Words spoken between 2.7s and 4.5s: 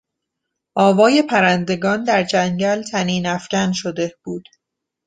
طنینافکن شده بود.